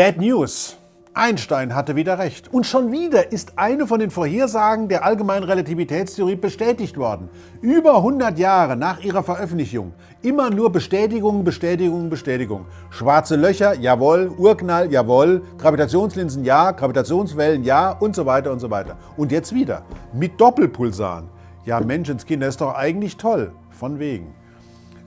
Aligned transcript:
Bad 0.00 0.16
News. 0.16 0.78
Einstein 1.12 1.74
hatte 1.74 1.94
wieder 1.94 2.18
recht. 2.18 2.50
Und 2.54 2.64
schon 2.64 2.90
wieder 2.90 3.32
ist 3.32 3.58
eine 3.58 3.86
von 3.86 4.00
den 4.00 4.10
Vorhersagen 4.10 4.88
der 4.88 5.04
allgemeinen 5.04 5.44
Relativitätstheorie 5.44 6.36
bestätigt 6.36 6.96
worden. 6.96 7.28
Über 7.60 7.96
100 7.96 8.38
Jahre 8.38 8.78
nach 8.78 9.00
ihrer 9.00 9.22
Veröffentlichung. 9.22 9.92
Immer 10.22 10.48
nur 10.48 10.72
Bestätigung, 10.72 11.44
Bestätigung, 11.44 12.08
Bestätigung. 12.08 12.64
Schwarze 12.88 13.36
Löcher, 13.36 13.74
jawohl. 13.74 14.32
Urknall, 14.38 14.90
jawohl. 14.90 15.42
Gravitationslinsen, 15.58 16.46
ja. 16.46 16.70
Gravitationswellen, 16.70 17.62
ja. 17.62 17.90
Und 17.90 18.16
so 18.16 18.24
weiter 18.24 18.52
und 18.52 18.60
so 18.60 18.70
weiter. 18.70 18.96
Und 19.18 19.32
jetzt 19.32 19.54
wieder. 19.54 19.82
Mit 20.14 20.40
Doppelpulsaren. 20.40 21.28
Ja, 21.66 21.78
Menschenskinder, 21.78 22.48
ist 22.48 22.62
doch 22.62 22.74
eigentlich 22.74 23.18
toll. 23.18 23.52
Von 23.68 23.98
wegen. 23.98 24.32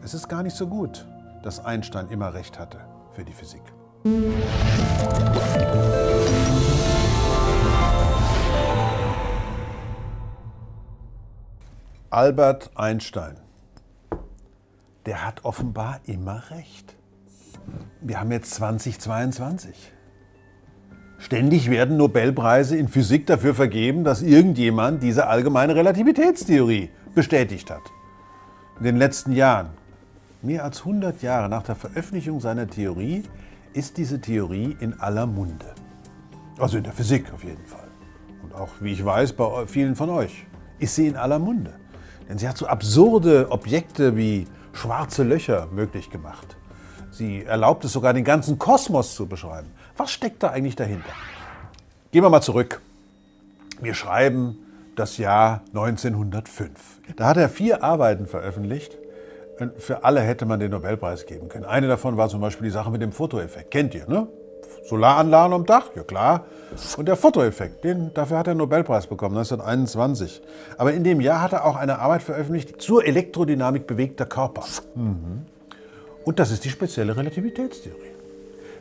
Es 0.06 0.14
ist 0.14 0.30
gar 0.30 0.44
nicht 0.44 0.56
so 0.56 0.68
gut, 0.68 1.08
dass 1.42 1.66
Einstein 1.66 2.10
immer 2.10 2.36
recht 2.36 2.60
hatte 2.60 2.78
für 3.16 3.24
die 3.24 3.34
Physik. 3.34 3.73
Albert 12.10 12.72
Einstein, 12.76 13.38
der 15.06 15.26
hat 15.26 15.46
offenbar 15.46 16.02
immer 16.06 16.44
recht. 16.52 16.98
Wir 18.02 18.20
haben 18.20 18.34
jetzt 18.34 18.54
2022. 18.56 19.94
Ständig 21.18 21.70
werden 21.70 21.96
Nobelpreise 21.96 22.76
in 22.76 22.90
Physik 22.90 23.26
dafür 23.26 23.56
vergeben, 23.56 24.04
dass 24.04 24.22
irgendjemand 24.22 25.02
diese 25.02 25.28
allgemeine 25.28 25.76
Relativitätstheorie 25.76 26.90
bestätigt 27.16 27.72
hat. 27.72 27.84
In 28.80 28.84
den 28.84 28.98
letzten 28.98 29.32
Jahren, 29.32 29.70
mehr 30.42 30.66
als 30.66 30.80
100 30.80 31.22
Jahre 31.22 31.48
nach 31.48 31.64
der 31.64 31.76
Veröffentlichung 31.76 32.42
seiner 32.42 32.68
Theorie, 32.68 33.24
ist 33.74 33.98
diese 33.98 34.22
Theorie 34.22 34.78
in 34.80 35.00
aller 35.00 35.26
Munde. 35.26 35.74
Also 36.60 36.78
in 36.78 36.84
der 36.84 36.94
Physik 36.94 37.32
auf 37.34 37.44
jeden 37.44 37.66
Fall. 37.66 37.88
Und 38.44 38.54
auch, 38.54 38.70
wie 38.80 38.94
ich 38.94 39.04
weiß, 39.04 39.34
bei 39.34 39.66
vielen 39.68 39.96
von 39.96 40.10
euch 40.10 40.46
ist 40.80 40.96
sie 40.96 41.08
in 41.08 41.16
aller 41.16 41.40
Munde. 41.40 41.74
Denn 42.30 42.38
sie 42.38 42.48
hat 42.48 42.58
so 42.58 42.68
absurde 42.68 43.52
Objekte 43.52 44.16
wie 44.16 44.48
schwarze 44.72 45.24
Löcher 45.24 45.68
möglich 45.72 46.10
gemacht. 46.10 46.58
Sie 47.12 47.44
erlaubt 47.44 47.86
es 47.86 47.94
sogar, 47.94 48.14
den 48.14 48.24
ganzen 48.24 48.58
Kosmos 48.58 49.16
zu 49.16 49.28
beschreiben. 49.28 49.70
Was 49.98 50.12
steckt 50.12 50.42
da 50.42 50.50
eigentlich 50.50 50.76
dahinter? 50.76 51.14
Gehen 52.12 52.24
wir 52.24 52.30
mal 52.30 52.42
zurück. 52.42 52.82
Wir 53.82 53.94
schreiben 53.94 54.58
das 54.96 55.18
Jahr 55.18 55.62
1905. 55.70 56.70
Da 57.16 57.28
hat 57.28 57.38
er 57.38 57.50
vier 57.50 57.84
Arbeiten 57.84 58.26
veröffentlicht. 58.26 58.98
Und 59.60 59.80
für 59.82 60.04
alle 60.04 60.22
hätte 60.22 60.46
man 60.46 60.60
den 60.60 60.72
Nobelpreis 60.72 61.26
geben 61.26 61.48
können. 61.48 61.66
Eine 61.66 61.88
davon 61.88 62.18
war 62.18 62.30
zum 62.30 62.42
Beispiel 62.42 62.66
die 62.66 62.74
Sache 62.74 62.90
mit 62.92 63.02
dem 63.02 63.12
Fotoeffekt. 63.12 63.72
Kennt 63.72 63.94
ihr, 63.94 64.08
ne? 64.08 64.28
Solaranlagen 64.86 65.54
am 65.54 65.66
Dach? 65.66 65.92
Ja 65.96 66.04
klar. 66.04 66.46
Und 66.98 67.08
der 67.08 67.16
Fotoeffekt, 67.16 67.84
den, 67.84 68.14
dafür 68.14 68.38
hat 68.38 68.48
er 68.48 68.52
einen 68.52 68.58
Nobelpreis 68.60 69.08
bekommen, 69.08 69.38
1921. 69.38 70.42
Aber 70.78 70.94
in 70.94 71.04
dem 71.04 71.22
Jahr 71.22 71.42
hat 71.42 71.54
er 71.54 71.66
auch 71.66 71.76
eine 71.76 72.00
Arbeit 72.00 72.24
veröffentlicht 72.24 72.82
zur 72.82 73.06
Elektrodynamik 73.06 73.88
bewegter 73.88 74.26
Körper. 74.26 74.64
Mhm. 74.96 75.46
Und 76.26 76.40
das 76.40 76.52
ist 76.52 76.66
die 76.66 76.70
spezielle 76.70 77.16
Relativitätstheorie. 77.16 78.12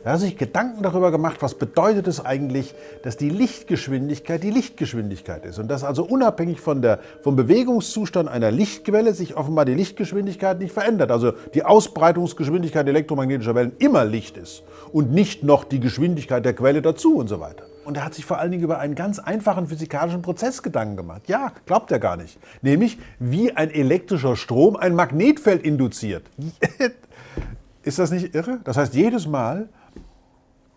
Er 0.05 0.13
hat 0.13 0.19
sich 0.19 0.37
Gedanken 0.37 0.83
darüber 0.83 1.11
gemacht, 1.11 1.37
was 1.39 1.55
bedeutet 1.55 2.07
es 2.07 2.23
eigentlich, 2.23 2.75
dass 3.03 3.15
die 3.15 3.29
Lichtgeschwindigkeit 3.29 4.43
die 4.43 4.49
Lichtgeschwindigkeit 4.49 5.45
ist. 5.45 5.59
Und 5.59 5.69
dass 5.69 5.85
also 5.85 6.03
unabhängig 6.03 6.59
von 6.59 6.81
der, 6.81 6.99
vom 7.21 7.37
Bewegungszustand 7.37 8.27
einer 8.27 8.51
Lichtquelle 8.51 9.13
sich 9.13 9.37
offenbar 9.37 9.63
die 9.63 9.73
Lichtgeschwindigkeit 9.73 10.59
nicht 10.59 10.73
verändert. 10.73 11.09
Also 11.09 11.31
die 11.53 11.63
Ausbreitungsgeschwindigkeit 11.63 12.85
elektromagnetischer 12.85 13.55
Wellen 13.55 13.71
immer 13.79 14.03
Licht 14.03 14.35
ist 14.35 14.63
und 14.91 15.11
nicht 15.13 15.43
noch 15.43 15.63
die 15.63 15.79
Geschwindigkeit 15.79 16.43
der 16.43 16.53
Quelle 16.53 16.81
dazu 16.81 17.15
und 17.15 17.29
so 17.29 17.39
weiter. 17.39 17.63
Und 17.85 17.97
er 17.97 18.05
hat 18.05 18.13
sich 18.13 18.25
vor 18.25 18.39
allen 18.39 18.51
Dingen 18.51 18.63
über 18.63 18.79
einen 18.79 18.95
ganz 18.95 19.19
einfachen 19.19 19.67
physikalischen 19.67 20.21
Prozess 20.21 20.63
Gedanken 20.63 20.97
gemacht. 20.97 21.23
Ja, 21.27 21.53
glaubt 21.65 21.91
er 21.91 21.99
gar 21.99 22.17
nicht. 22.17 22.37
Nämlich, 22.61 22.97
wie 23.19 23.53
ein 23.53 23.69
elektrischer 23.71 24.35
Strom 24.35 24.75
ein 24.75 24.95
Magnetfeld 24.95 25.63
induziert. 25.63 26.23
Ist 27.83 27.99
das 27.99 28.11
nicht 28.11 28.33
irre? 28.33 28.59
Das 28.63 28.77
heißt, 28.77 28.93
jedes 28.93 29.27
Mal, 29.27 29.67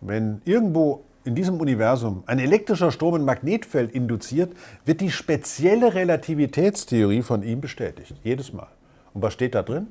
wenn 0.01 0.41
irgendwo 0.45 1.03
in 1.23 1.35
diesem 1.35 1.59
Universum 1.59 2.23
ein 2.25 2.39
elektrischer 2.39 2.91
Strom 2.91 3.15
ein 3.15 3.25
Magnetfeld 3.25 3.91
induziert, 3.91 4.53
wird 4.85 5.01
die 5.01 5.11
spezielle 5.11 5.93
Relativitätstheorie 5.93 7.21
von 7.21 7.43
ihm 7.43 7.59
bestätigt. 7.59 8.15
Jedes 8.23 8.53
Mal. 8.53 8.69
Und 9.13 9.21
was 9.21 9.33
steht 9.33 9.53
da 9.53 9.63
drin? 9.63 9.87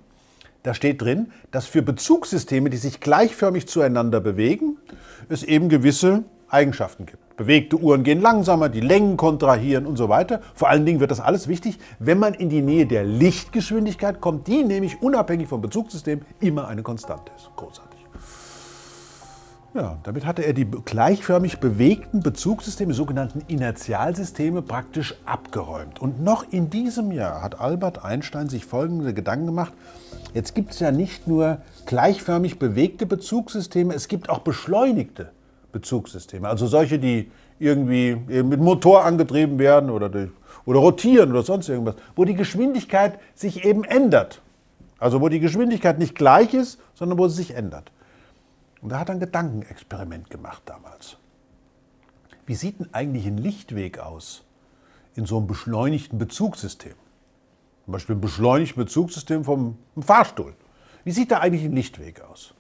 Da 0.62 0.75
steht 0.75 1.03
drin, 1.03 1.31
dass 1.50 1.66
für 1.66 1.83
Bezugssysteme, 1.83 2.71
die 2.71 2.77
sich 2.77 3.00
gleichförmig 3.00 3.69
zueinander 3.69 4.21
bewegen, 4.21 4.78
es 5.28 5.43
eben 5.43 5.69
gewisse 5.69 6.25
Eigenschaften 6.49 7.06
gibt. 7.06 7.37
Bewegte 7.37 7.77
Uhren 7.77 8.03
gehen 8.03 8.22
langsamer, 8.22 8.69
die 8.69 8.81
Längen 8.81 9.16
kontrahieren 9.16 9.84
und 9.84 9.97
so 9.97 10.09
weiter. 10.09 10.41
Vor 10.55 10.69
allen 10.69 10.87
Dingen 10.87 11.00
wird 11.00 11.11
das 11.11 11.21
alles 11.21 11.49
wichtig, 11.49 11.78
wenn 11.99 12.19
man 12.19 12.33
in 12.34 12.49
die 12.49 12.62
Nähe 12.62 12.87
der 12.87 13.05
Lichtgeschwindigkeit 13.05 14.21
kommt, 14.21 14.47
die 14.47 14.65
nämlich 14.65 15.03
unabhängig 15.03 15.49
vom 15.49 15.61
Bezugssystem 15.61 16.22
immer 16.41 16.66
eine 16.66 16.83
Konstante 16.83 17.31
ist. 17.37 17.50
Großartig. 17.56 17.96
Ja, 19.76 19.98
damit 20.04 20.25
hatte 20.25 20.41
er 20.41 20.54
die 20.54 20.64
gleichförmig 20.64 21.60
bewegten 21.60 22.20
Bezugssysteme, 22.20 22.94
sogenannten 22.94 23.42
Inertialsysteme, 23.47 24.62
praktisch 24.62 25.14
abgeräumt. 25.26 26.00
Und 26.00 26.22
noch 26.22 26.50
in 26.50 26.70
diesem 26.70 27.12
Jahr 27.12 27.42
hat 27.42 27.60
Albert 27.60 28.03
Einstein 28.03 28.48
sich 28.48 28.65
folgende 28.65 29.12
Gedanken 29.12 29.44
gemacht. 29.44 29.75
Jetzt 30.32 30.54
gibt 30.54 30.70
es 30.70 30.81
ja 30.81 30.92
nicht 30.92 31.26
nur 31.26 31.59
gleichförmig 31.84 32.59
bewegte 32.59 33.04
Bezugssysteme, 33.04 33.92
es 33.92 34.09
gibt 34.09 34.31
auch 34.31 34.38
beschleunigte 34.38 35.31
Bezugssysteme. 35.72 36.48
Also 36.48 36.66
solche, 36.66 36.98
die 36.98 37.31
irgendwie 37.59 38.16
mit 38.16 38.60
Motor 38.60 39.04
angetrieben 39.04 39.59
werden 39.59 39.91
oder, 39.91 40.09
durch, 40.09 40.31
oder 40.65 40.81
rotieren 40.81 41.32
oder 41.32 41.42
sonst 41.42 41.69
irgendwas, 41.69 41.97
wo 42.15 42.25
die 42.25 42.34
Geschwindigkeit 42.34 43.19
sich 43.34 43.66
eben 43.66 43.84
ändert. 43.84 44.41
Also 44.98 45.20
wo 45.20 45.28
die 45.28 45.41
Geschwindigkeit 45.41 45.98
nicht 45.98 46.15
gleich 46.15 46.54
ist, 46.54 46.81
sondern 46.94 47.19
wo 47.19 47.28
sie 47.28 47.36
sich 47.36 47.54
ändert. 47.54 47.92
Und 48.81 48.91
da 48.91 49.00
hat 49.00 49.09
er 49.09 49.14
ein 49.14 49.20
Gedankenexperiment 49.20 50.31
gemacht 50.31 50.62
damals. 50.66 51.16
Wie 52.47 52.54
sieht 52.54 52.78
denn 52.78 52.88
eigentlich 52.92 53.26
ein 53.26 53.38
Lichtweg 53.38 53.98
aus 53.98 54.44
in 55.14 55.26
so 55.26 55.38
einem 55.38 55.47
beschleunigten 55.47 56.19
Bezugssystem? 56.19 56.94
Zum 57.84 57.92
Beispiel 57.92 58.16
ein 58.16 58.20
beschleunigtes 58.20 58.76
Bezugssystem 58.76 59.44
vom 59.44 59.78
Fahrstuhl. 59.98 60.54
Wie 61.04 61.12
sieht 61.12 61.31
da 61.31 61.38
eigentlich 61.38 61.65
ein 61.65 61.72
Lichtweg 61.72 62.20
aus? 62.20 62.54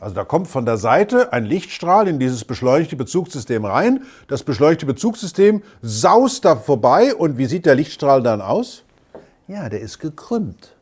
Also 0.00 0.14
da 0.14 0.24
kommt 0.24 0.48
von 0.48 0.64
der 0.64 0.78
Seite 0.78 1.32
ein 1.32 1.44
Lichtstrahl 1.44 2.08
in 2.08 2.18
dieses 2.18 2.44
beschleunigte 2.44 2.96
Bezugssystem 2.96 3.64
rein. 3.64 4.04
Das 4.28 4.42
beschleunigte 4.42 4.86
Bezugssystem 4.86 5.62
saust 5.82 6.44
da 6.44 6.56
vorbei 6.56 7.14
und 7.14 7.36
wie 7.36 7.46
sieht 7.46 7.66
der 7.66 7.74
Lichtstrahl 7.74 8.22
dann 8.22 8.40
aus? 8.40 8.84
Ja, 9.46 9.68
der 9.68 9.80
ist 9.80 9.98
gekrümmt. 9.98 10.74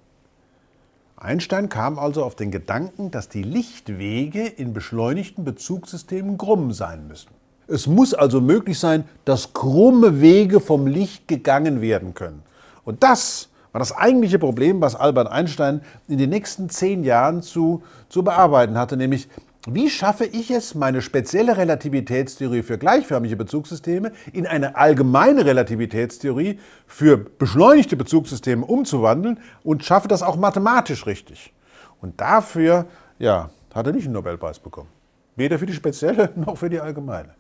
Einstein 1.21 1.69
kam 1.69 1.99
also 1.99 2.25
auf 2.25 2.37
den 2.37 2.53
Gedanken, 2.53 3.11
dass 3.11 3.29
die 3.29 3.43
Lichtwege 3.43 4.47
in 4.47 4.73
beschleunigten 4.73 5.45
Bezugssystemen 5.45 6.39
krumm 6.39 6.73
sein 6.73 7.09
müssen. 7.09 7.31
Es 7.67 7.87
muss 7.87 8.15
also 8.15 8.41
möglich 8.41 8.79
sein, 8.79 9.05
dass 9.25 9.53
krumme 9.53 10.21
Wege 10.21 10.61
vom 10.61 10.87
Licht 10.87 11.27
gegangen 11.27 11.81
werden 11.81 12.15
können. 12.15 12.43
Und 12.85 13.03
das 13.03 13.49
war 13.73 13.81
das 13.81 13.93
eigentliche 13.93 14.39
Problem, 14.39 14.81
was 14.81 14.95
Albert 14.95 15.29
Einstein 15.29 15.83
in 16.07 16.19
den 16.19 16.31
nächsten 16.31 16.71
zehn 16.71 17.03
Jahren 17.03 17.43
zu, 17.43 17.83
zu 18.09 18.23
bearbeiten 18.23 18.79
hatte, 18.79 18.97
nämlich 18.97 19.29
wie 19.67 19.91
schaffe 19.91 20.25
ich 20.25 20.51
es, 20.51 20.75
meine 20.75 21.03
spezielle 21.03 21.57
Relativitätstheorie 21.57 22.63
für 22.63 22.79
gleichförmige 22.79 23.37
Bezugssysteme 23.37 24.13
in 24.33 24.47
eine 24.47 24.77
allgemeine 24.77 25.45
Relativitätstheorie 25.45 26.61
für 26.87 27.17
beschleunigte 27.17 27.97
Bezugssysteme 27.97 28.65
umzuwandeln 28.65 29.41
und 29.65 29.85
schaffe 29.85 30.07
das 30.09 30.23
auch 30.23 30.37
mathematisch 30.37 31.07
richtig? 31.07 31.53
Und 32.01 32.21
dafür 32.21 32.87
ja, 33.19 33.51
hat 33.75 33.87
er 33.87 33.93
nicht 33.93 34.05
einen 34.05 34.15
Nobelpreis 34.15 34.61
bekommen. 34.61 34.89
Weder 35.35 35.59
für 35.59 35.67
die 35.67 35.73
spezielle 35.73 36.33
noch 36.37 36.57
für 36.57 36.71
die 36.71 36.81
allgemeine. 36.81 37.31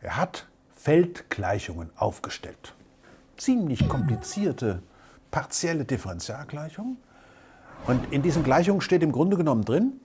Er 0.00 0.16
hat 0.16 0.46
Feldgleichungen 0.74 1.90
aufgestellt. 1.94 2.74
Ziemlich 3.36 3.88
komplizierte 3.88 4.82
partielle 5.30 5.84
Differentialgleichungen. 5.84 6.96
Und 7.86 8.12
in 8.12 8.22
diesen 8.22 8.44
Gleichungen 8.44 8.80
steht 8.80 9.02
im 9.02 9.12
Grunde 9.12 9.36
genommen 9.36 9.64
drin, 9.64 10.00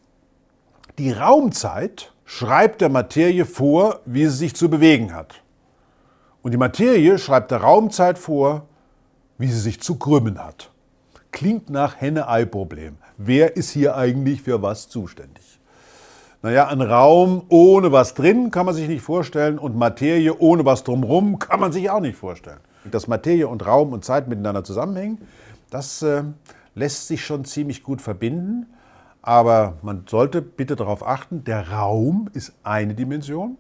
die 0.97 1.11
Raumzeit 1.11 2.11
schreibt 2.25 2.81
der 2.81 2.89
Materie 2.89 3.45
vor, 3.45 3.99
wie 4.05 4.25
sie 4.25 4.35
sich 4.35 4.55
zu 4.55 4.69
bewegen 4.69 5.13
hat. 5.13 5.35
Und 6.41 6.51
die 6.51 6.57
Materie 6.57 7.17
schreibt 7.19 7.51
der 7.51 7.61
Raumzeit 7.61 8.17
vor, 8.17 8.65
wie 9.38 9.47
sie 9.47 9.59
sich 9.59 9.79
zu 9.81 9.97
krümmen 9.97 10.44
hat. 10.44 10.71
Klingt 11.31 11.69
nach 11.69 12.01
Henne-Ei-Problem. 12.01 12.97
Wer 13.17 13.55
ist 13.57 13.69
hier 13.69 13.95
eigentlich 13.95 14.41
für 14.41 14.61
was 14.61 14.89
zuständig? 14.89 15.59
Naja, 16.41 16.67
ein 16.67 16.81
Raum 16.81 17.43
ohne 17.50 17.91
was 17.91 18.13
drin 18.13 18.51
kann 18.51 18.65
man 18.65 18.75
sich 18.75 18.88
nicht 18.88 19.01
vorstellen 19.01 19.59
und 19.59 19.75
Materie 19.75 20.35
ohne 20.38 20.65
was 20.65 20.83
drumherum 20.83 21.39
kann 21.39 21.59
man 21.59 21.71
sich 21.71 21.89
auch 21.89 22.00
nicht 22.00 22.17
vorstellen. 22.17 22.59
Dass 22.85 23.07
Materie 23.07 23.47
und 23.47 23.65
Raum 23.65 23.91
und 23.91 24.05
Zeit 24.05 24.27
miteinander 24.27 24.63
zusammenhängen, 24.63 25.19
das 25.69 26.01
äh, 26.01 26.23
lässt 26.73 27.07
sich 27.07 27.25
schon 27.25 27.43
ziemlich 27.43 27.83
gut 27.83 28.01
verbinden. 28.01 28.67
Aber 29.27 29.74
man 29.81 30.06
sollte 30.07 30.41
bitte 30.41 30.77
darauf 30.77 31.06
achten, 31.06 31.44
der 31.44 31.69
Raum 31.69 32.29
ist 32.31 32.53
eine 32.63 32.95
Dimension, 32.95 33.57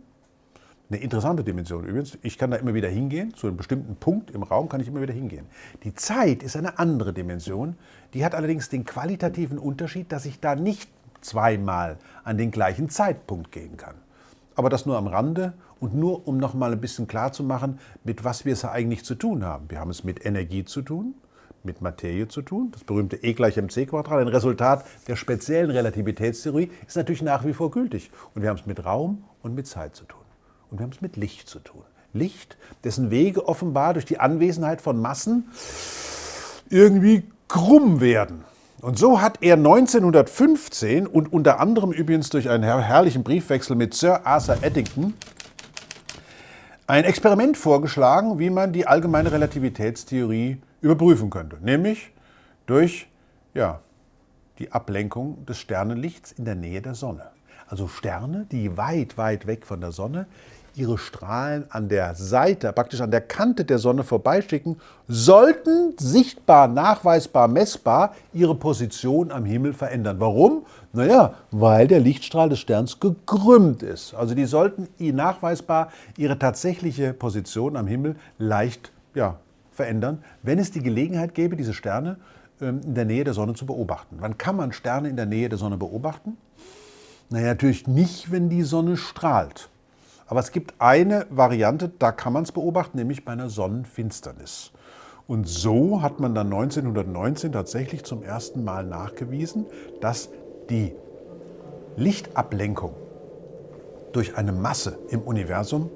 eine 0.89 1.01
interessante 1.01 1.43
Dimension 1.43 1.83
übrigens. 1.83 2.17
Ich 2.21 2.37
kann 2.37 2.51
da 2.51 2.55
immer 2.55 2.73
wieder 2.73 2.87
hingehen, 2.87 3.33
zu 3.33 3.47
einem 3.47 3.57
bestimmten 3.57 3.97
Punkt 3.97 4.31
im 4.31 4.43
Raum 4.43 4.69
kann 4.69 4.79
ich 4.79 4.87
immer 4.87 5.01
wieder 5.01 5.13
hingehen. 5.13 5.45
Die 5.83 5.93
Zeit 5.93 6.41
ist 6.41 6.55
eine 6.55 6.79
andere 6.79 7.11
Dimension, 7.11 7.75
die 8.13 8.23
hat 8.23 8.33
allerdings 8.33 8.69
den 8.69 8.85
qualitativen 8.85 9.57
Unterschied, 9.57 10.09
dass 10.13 10.25
ich 10.25 10.39
da 10.39 10.55
nicht 10.55 10.89
zweimal 11.19 11.97
an 12.23 12.37
den 12.37 12.51
gleichen 12.51 12.87
Zeitpunkt 12.87 13.51
gehen 13.51 13.75
kann. 13.75 13.95
Aber 14.55 14.69
das 14.69 14.85
nur 14.85 14.97
am 14.97 15.07
Rande 15.07 15.51
und 15.81 15.93
nur 15.93 16.29
um 16.29 16.37
noch 16.37 16.53
mal 16.53 16.71
ein 16.71 16.79
bisschen 16.79 17.09
klar 17.09 17.33
zu 17.33 17.43
machen, 17.43 17.79
mit 18.05 18.23
was 18.23 18.45
wir 18.45 18.53
es 18.53 18.63
eigentlich 18.63 19.03
zu 19.03 19.15
tun 19.15 19.43
haben. 19.43 19.69
Wir 19.69 19.81
haben 19.81 19.91
es 19.91 20.05
mit 20.05 20.25
Energie 20.25 20.63
zu 20.63 20.81
tun, 20.81 21.15
mit 21.63 21.81
Materie 21.81 22.27
zu 22.27 22.41
tun. 22.41 22.69
Das 22.71 22.83
berühmte 22.83 23.17
E 23.23 23.33
gleich 23.33 23.57
mc 23.57 23.85
Quadrat, 23.85 24.19
ein 24.19 24.27
Resultat 24.27 24.85
der 25.07 25.15
speziellen 25.15 25.71
Relativitätstheorie, 25.71 26.71
ist 26.87 26.97
natürlich 26.97 27.21
nach 27.21 27.45
wie 27.45 27.53
vor 27.53 27.71
gültig. 27.71 28.11
Und 28.33 28.41
wir 28.41 28.49
haben 28.49 28.57
es 28.57 28.65
mit 28.65 28.85
Raum 28.85 29.23
und 29.41 29.55
mit 29.55 29.67
Zeit 29.67 29.95
zu 29.95 30.05
tun. 30.05 30.21
Und 30.69 30.79
wir 30.79 30.83
haben 30.83 30.91
es 30.91 31.01
mit 31.01 31.17
Licht 31.17 31.47
zu 31.49 31.59
tun. 31.59 31.83
Licht, 32.13 32.57
dessen 32.83 33.11
Wege 33.11 33.47
offenbar 33.47 33.93
durch 33.93 34.05
die 34.05 34.19
Anwesenheit 34.19 34.81
von 34.81 35.01
Massen 35.01 35.49
irgendwie 36.69 37.23
krumm 37.47 38.01
werden. 38.01 38.43
Und 38.81 38.99
so 38.99 39.21
hat 39.21 39.39
er 39.41 39.55
1915 39.55 41.07
und 41.07 41.33
unter 41.33 41.59
anderem 41.59 41.91
übrigens 41.91 42.29
durch 42.29 42.49
einen 42.49 42.63
herrlichen 42.63 43.23
Briefwechsel 43.23 43.75
mit 43.75 43.93
Sir 43.93 44.25
Arthur 44.25 44.57
Eddington 44.61 45.13
ein 46.85 47.03
Experiment 47.03 47.57
vorgeschlagen, 47.57 48.39
wie 48.39 48.49
man 48.49 48.71
die 48.71 48.87
allgemeine 48.87 49.31
Relativitätstheorie 49.31 50.57
überprüfen 50.81 51.29
könnte, 51.29 51.57
nämlich 51.61 52.11
durch 52.65 53.07
ja, 53.53 53.79
die 54.59 54.71
Ablenkung 54.71 55.45
des 55.45 55.59
Sternenlichts 55.59 56.31
in 56.31 56.45
der 56.45 56.55
Nähe 56.55 56.81
der 56.81 56.95
Sonne. 56.95 57.31
Also 57.67 57.87
Sterne, 57.87 58.45
die 58.51 58.77
weit, 58.77 59.17
weit 59.17 59.47
weg 59.47 59.65
von 59.65 59.81
der 59.81 59.91
Sonne 59.91 60.27
ihre 60.77 60.97
Strahlen 60.97 61.65
an 61.69 61.89
der 61.89 62.13
Seite, 62.13 62.71
praktisch 62.71 63.01
an 63.01 63.09
der 63.09 63.21
Kante 63.21 63.65
der 63.65 63.79
Sonne 63.79 64.03
vorbeischicken, 64.03 64.77
sollten 65.07 65.95
sichtbar, 65.97 66.67
nachweisbar, 66.67 67.47
messbar 67.47 68.13
ihre 68.31 68.53
Position 68.53 69.31
am 69.31 69.43
Himmel 69.43 69.73
verändern. 69.73 70.19
Warum? 70.19 70.65
Naja, 70.93 71.33
weil 71.49 71.87
der 71.87 71.99
Lichtstrahl 71.99 72.49
des 72.49 72.59
Sterns 72.59 72.99
gekrümmt 72.99 73.81
ist. 73.81 74.13
Also 74.13 74.35
die 74.35 74.45
sollten 74.45 74.87
nachweisbar 74.99 75.91
ihre 76.15 76.37
tatsächliche 76.37 77.13
Position 77.13 77.75
am 77.75 77.87
Himmel 77.87 78.15
leicht 78.37 78.91
ja, 79.15 79.39
verändern, 79.77 80.23
wenn 80.43 80.59
es 80.59 80.71
die 80.71 80.81
Gelegenheit 80.81 81.33
gäbe, 81.33 81.55
diese 81.55 81.73
Sterne 81.73 82.17
ähm, 82.59 82.81
in 82.83 82.95
der 82.95 83.05
Nähe 83.05 83.23
der 83.23 83.33
Sonne 83.33 83.53
zu 83.53 83.65
beobachten. 83.65 84.17
Wann 84.19 84.37
kann 84.37 84.57
man 84.57 84.73
Sterne 84.73 85.07
in 85.07 85.15
der 85.15 85.25
Nähe 85.25 85.47
der 85.47 85.57
Sonne 85.57 85.77
beobachten? 85.77 86.35
Naja, 87.29 87.47
natürlich 87.47 87.87
nicht, 87.87 88.31
wenn 88.31 88.49
die 88.49 88.63
Sonne 88.63 88.97
strahlt. 88.97 89.69
Aber 90.27 90.41
es 90.41 90.51
gibt 90.51 90.73
eine 90.79 91.25
Variante, 91.29 91.89
da 91.99 92.11
kann 92.11 92.33
man 92.33 92.43
es 92.43 92.51
beobachten, 92.51 92.97
nämlich 92.97 93.23
bei 93.23 93.31
einer 93.31 93.49
Sonnenfinsternis. 93.49 94.71
Und 95.27 95.47
so 95.47 96.01
hat 96.01 96.19
man 96.19 96.33
dann 96.33 96.47
1919 96.47 97.51
tatsächlich 97.51 98.03
zum 98.03 98.23
ersten 98.23 98.63
Mal 98.63 98.85
nachgewiesen, 98.85 99.65
dass 100.01 100.29
die 100.69 100.93
Lichtablenkung 101.95 102.93
durch 104.13 104.37
eine 104.37 104.53
Masse 104.53 104.97
im 105.09 105.21
Universum 105.21 105.89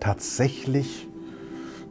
tatsächlich 0.00 1.06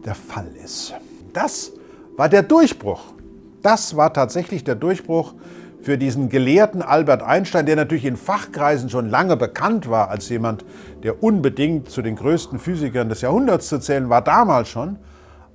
der 0.06 0.16
Fall 0.16 0.50
ist. 0.64 0.94
Das 1.38 1.72
war 2.16 2.30
der 2.30 2.42
Durchbruch. 2.42 3.14
Das 3.62 3.96
war 3.96 4.12
tatsächlich 4.12 4.64
der 4.64 4.74
Durchbruch 4.74 5.36
für 5.80 6.00
diesen 6.00 6.30
Gelehrten 6.30 6.82
Albert 6.82 7.22
Einstein, 7.22 7.68
der 7.68 7.76
natürlich 7.76 8.06
in 8.06 8.18
Fachkreisen 8.18 8.90
schon 8.90 9.08
lange 9.08 9.38
bekannt 9.38 9.88
war 9.88 10.10
als 10.10 10.30
jemand, 10.30 10.66
der 11.04 11.22
unbedingt 11.22 11.92
zu 11.92 12.02
den 12.02 12.16
größten 12.16 12.58
Physikern 12.58 13.08
des 13.10 13.22
Jahrhunderts 13.22 13.68
zu 13.68 13.78
zählen 13.78 14.10
war, 14.10 14.24
damals 14.24 14.70
schon. 14.70 14.98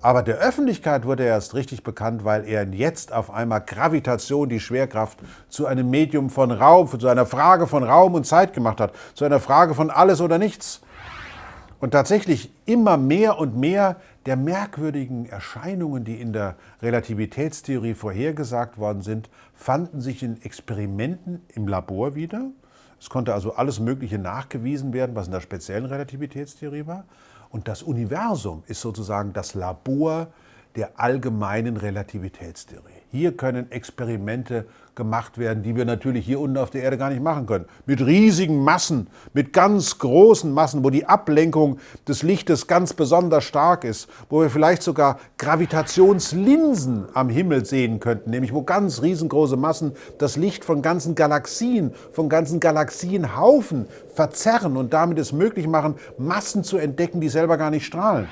Aber 0.01 0.23
der 0.23 0.37
Öffentlichkeit 0.37 1.05
wurde 1.05 1.25
er 1.25 1.31
erst 1.31 1.55
richtig 1.55 1.83
bekannt, 1.83 2.25
weil 2.25 2.45
er 2.45 2.65
jetzt 2.69 3.13
auf 3.13 3.33
einmal 3.33 3.61
Gravitation, 3.61 4.49
die 4.49 4.61
Schwerkraft, 4.61 5.19
zu 5.49 5.67
einem 5.67 5.91
Medium 5.91 6.31
von 6.31 6.53
Raum, 6.53 6.97
zu 6.97 7.09
einer 7.09 7.27
Frage 7.27 7.67
von 7.67 7.83
Raum 7.83 8.15
und 8.15 8.25
Zeit 8.25 8.53
gemacht 8.53 8.81
hat, 8.81 8.93
zu 9.15 9.25
einer 9.25 9.41
Frage 9.41 9.75
von 9.75 9.91
alles 9.91 10.21
oder 10.21 10.39
nichts. 10.39 10.81
Und 11.81 11.91
tatsächlich 11.91 12.53
immer 12.67 12.97
mehr 12.97 13.41
und 13.41 13.57
mehr 13.57 13.97
der 14.27 14.37
merkwürdigen 14.37 15.27
Erscheinungen, 15.27 16.05
die 16.05 16.21
in 16.21 16.33
der 16.33 16.57
Relativitätstheorie 16.81 17.95
vorhergesagt 17.95 18.79
worden 18.79 19.03
sind, 19.03 19.31
fanden 19.53 20.01
sich 20.01 20.23
in 20.23 20.41
Experimenten 20.43 21.43
im 21.49 21.67
Labor 21.67 22.15
wieder. 22.15 22.51
Es 23.01 23.11
konnte 23.11 23.35
also 23.35 23.55
alles 23.55 23.81
Mögliche 23.81 24.19
nachgewiesen 24.19 24.93
werden, 24.93 25.17
was 25.17 25.27
in 25.27 25.33
der 25.33 25.41
speziellen 25.41 25.87
Relativitätstheorie 25.87 26.87
war. 26.87 27.05
Und 27.51 27.69
das 27.69 27.83
Universum 27.83 28.63
ist 28.67 28.81
sozusagen 28.81 29.33
das 29.33 29.55
Labor 29.55 30.29
der 30.77 31.01
allgemeinen 31.01 31.77
Relativitätstheorie. 31.77 33.02
Hier 33.15 33.37
können 33.37 33.71
Experimente 33.71 34.65
gemacht 34.95 35.37
werden, 35.37 35.63
die 35.63 35.77
wir 35.77 35.85
natürlich 35.85 36.25
hier 36.25 36.41
unten 36.41 36.57
auf 36.57 36.71
der 36.71 36.83
Erde 36.83 36.97
gar 36.97 37.11
nicht 37.11 37.23
machen 37.23 37.45
können. 37.45 37.67
Mit 37.85 38.01
riesigen 38.01 38.65
Massen, 38.65 39.09
mit 39.35 39.53
ganz 39.53 39.99
großen 39.99 40.51
Massen, 40.51 40.83
wo 40.83 40.89
die 40.89 41.05
Ablenkung 41.05 41.79
des 42.09 42.23
Lichtes 42.23 42.67
ganz 42.69 42.95
besonders 42.95 43.45
stark 43.45 43.85
ist, 43.85 44.09
wo 44.31 44.41
wir 44.41 44.49
vielleicht 44.49 44.83
sogar 44.83 45.19
Gravitationslinsen 45.37 47.05
am 47.13 47.29
Himmel 47.29 47.67
sehen 47.67 48.01
könnten, 48.01 48.31
nämlich 48.31 48.55
wo 48.55 48.63
ganz 48.63 49.03
riesengroße 49.03 49.59
Massen 49.59 49.93
das 50.17 50.39
Licht 50.39 50.65
von 50.65 50.81
ganzen 50.81 51.15
Galaxien, 51.15 51.93
von 52.13 52.31
ganzen 52.31 52.61
Galaxienhaufen 52.61 53.89
verzerren 54.15 54.79
und 54.79 54.95
damit 54.95 55.19
es 55.19 55.33
möglich 55.33 55.67
machen, 55.67 55.97
Massen 56.17 56.65
zu 56.65 56.79
entdecken, 56.79 57.21
die 57.21 57.29
selber 57.29 57.59
gar 57.59 57.71
nicht 57.71 57.85
strahlen 57.85 58.27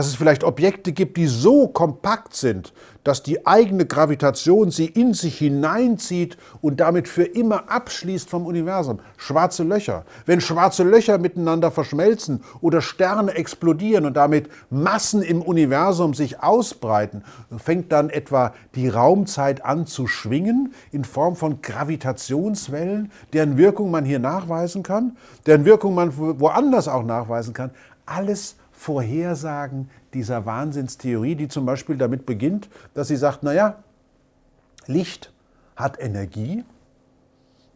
dass 0.00 0.06
es 0.06 0.14
vielleicht 0.14 0.44
Objekte 0.44 0.92
gibt, 0.92 1.18
die 1.18 1.26
so 1.26 1.68
kompakt 1.68 2.34
sind, 2.34 2.72
dass 3.04 3.22
die 3.22 3.46
eigene 3.46 3.84
Gravitation 3.84 4.70
sie 4.70 4.86
in 4.86 5.12
sich 5.12 5.36
hineinzieht 5.36 6.38
und 6.62 6.80
damit 6.80 7.06
für 7.06 7.24
immer 7.24 7.70
abschließt 7.70 8.30
vom 8.30 8.46
Universum. 8.46 9.00
Schwarze 9.18 9.62
Löcher. 9.62 10.06
Wenn 10.24 10.40
schwarze 10.40 10.84
Löcher 10.84 11.18
miteinander 11.18 11.70
verschmelzen 11.70 12.42
oder 12.62 12.80
Sterne 12.80 13.34
explodieren 13.34 14.06
und 14.06 14.16
damit 14.16 14.48
Massen 14.70 15.20
im 15.20 15.42
Universum 15.42 16.14
sich 16.14 16.42
ausbreiten, 16.42 17.22
fängt 17.58 17.92
dann 17.92 18.08
etwa 18.08 18.54
die 18.74 18.88
Raumzeit 18.88 19.62
an 19.66 19.86
zu 19.86 20.06
schwingen 20.06 20.72
in 20.92 21.04
Form 21.04 21.36
von 21.36 21.60
Gravitationswellen, 21.60 23.12
deren 23.34 23.58
Wirkung 23.58 23.90
man 23.90 24.06
hier 24.06 24.18
nachweisen 24.18 24.82
kann, 24.82 25.18
deren 25.44 25.66
Wirkung 25.66 25.94
man 25.94 26.16
woanders 26.16 26.88
auch 26.88 27.04
nachweisen 27.04 27.52
kann. 27.52 27.70
Alles 28.06 28.56
Vorhersagen 28.80 29.90
dieser 30.14 30.46
Wahnsinnstheorie, 30.46 31.34
die 31.34 31.48
zum 31.48 31.66
Beispiel 31.66 31.98
damit 31.98 32.24
beginnt, 32.24 32.70
dass 32.94 33.08
sie 33.08 33.16
sagt, 33.16 33.42
naja, 33.42 33.82
Licht 34.86 35.34
hat 35.76 36.00
Energie, 36.00 36.64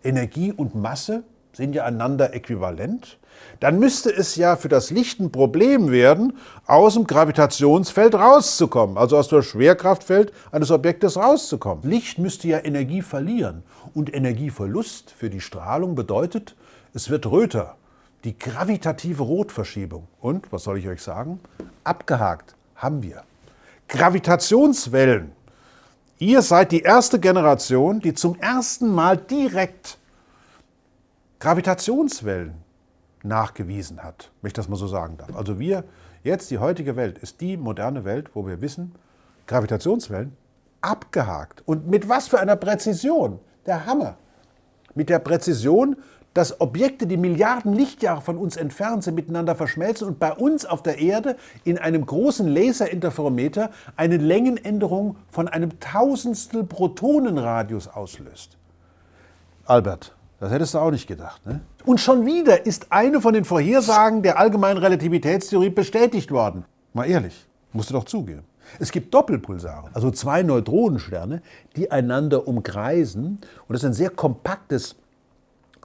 Energie 0.02 0.50
und 0.50 0.74
Masse 0.74 1.22
sind 1.52 1.74
ja 1.74 1.84
einander 1.84 2.32
äquivalent, 2.32 3.18
dann 3.60 3.78
müsste 3.78 4.08
es 4.10 4.36
ja 4.36 4.56
für 4.56 4.70
das 4.70 4.90
Licht 4.90 5.20
ein 5.20 5.30
Problem 5.30 5.90
werden, 5.90 6.38
aus 6.66 6.94
dem 6.94 7.06
Gravitationsfeld 7.06 8.14
rauszukommen, 8.14 8.96
also 8.96 9.18
aus 9.18 9.28
dem 9.28 9.42
Schwerkraftfeld 9.42 10.32
eines 10.52 10.70
Objektes 10.70 11.18
rauszukommen. 11.18 11.84
Licht 11.84 12.18
müsste 12.18 12.48
ja 12.48 12.64
Energie 12.64 13.02
verlieren. 13.02 13.62
Und 13.92 14.12
Energieverlust 14.14 15.10
für 15.10 15.28
die 15.28 15.42
Strahlung 15.42 15.96
bedeutet, 15.96 16.56
es 16.94 17.10
wird 17.10 17.26
röter 17.26 17.76
die 18.24 18.38
gravitative 18.38 19.22
Rotverschiebung. 19.22 20.08
Und, 20.20 20.50
was 20.52 20.64
soll 20.64 20.78
ich 20.78 20.88
euch 20.88 21.02
sagen? 21.02 21.40
Abgehakt 21.84 22.56
haben 22.76 23.02
wir. 23.02 23.22
Gravitationswellen. 23.88 25.32
Ihr 26.18 26.42
seid 26.42 26.72
die 26.72 26.80
erste 26.80 27.20
Generation, 27.20 28.00
die 28.00 28.14
zum 28.14 28.38
ersten 28.40 28.88
Mal 28.88 29.18
direkt 29.18 29.98
Gravitationswellen 31.38 32.54
nachgewiesen 33.22 34.02
hat, 34.02 34.30
wenn 34.40 34.48
ich 34.48 34.54
das 34.54 34.68
mal 34.68 34.76
so 34.76 34.86
sagen 34.86 35.16
darf. 35.16 35.34
Also 35.36 35.58
wir, 35.58 35.84
jetzt 36.22 36.50
die 36.50 36.58
heutige 36.58 36.96
Welt, 36.96 37.18
ist 37.18 37.40
die 37.40 37.56
moderne 37.56 38.04
Welt, 38.04 38.30
wo 38.34 38.46
wir 38.46 38.62
wissen, 38.62 38.94
Gravitationswellen 39.46 40.36
abgehakt. 40.80 41.62
Und 41.66 41.88
mit 41.88 42.08
was 42.08 42.28
für 42.28 42.38
einer 42.38 42.56
Präzision? 42.56 43.40
Der 43.66 43.86
Hammer. 43.86 44.16
Mit 44.94 45.08
der 45.08 45.18
Präzision, 45.18 45.96
dass 46.34 46.60
Objekte, 46.60 47.06
die 47.06 47.16
Milliarden 47.16 47.72
Lichtjahre 47.72 48.20
von 48.20 48.36
uns 48.36 48.56
entfernt 48.56 49.04
sind, 49.04 49.14
miteinander 49.14 49.54
verschmelzen 49.54 50.08
und 50.08 50.18
bei 50.18 50.32
uns 50.32 50.66
auf 50.66 50.82
der 50.82 50.98
Erde 50.98 51.36
in 51.62 51.78
einem 51.78 52.04
großen 52.04 52.46
Laserinterferometer 52.46 53.70
eine 53.96 54.16
Längenänderung 54.16 55.16
von 55.30 55.48
einem 55.48 55.80
Tausendstel 55.80 56.64
Protonenradius 56.64 57.88
auslöst. 57.88 58.56
Albert, 59.64 60.14
das 60.40 60.50
hättest 60.50 60.74
du 60.74 60.78
auch 60.78 60.90
nicht 60.90 61.06
gedacht. 61.06 61.46
Ne? 61.46 61.60
Und 61.86 62.00
schon 62.00 62.26
wieder 62.26 62.66
ist 62.66 62.88
eine 62.90 63.20
von 63.20 63.32
den 63.32 63.44
Vorhersagen 63.44 64.22
der 64.22 64.38
allgemeinen 64.38 64.78
Relativitätstheorie 64.78 65.70
bestätigt 65.70 66.30
worden. 66.32 66.64
Mal 66.92 67.06
ehrlich, 67.06 67.46
musst 67.72 67.90
du 67.90 67.94
doch 67.94 68.04
zugeben. 68.04 68.42
Es 68.78 68.90
gibt 68.90 69.12
Doppelpulsare, 69.14 69.90
also 69.92 70.10
zwei 70.10 70.42
Neutronensterne, 70.42 71.42
die 71.76 71.90
einander 71.90 72.48
umkreisen. 72.48 73.38
Und 73.68 73.72
das 73.72 73.82
ist 73.82 73.86
ein 73.86 73.94
sehr 73.94 74.10
kompaktes 74.10 74.96